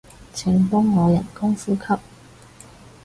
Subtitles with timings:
[0.33, 2.01] 請幫我人工呼吸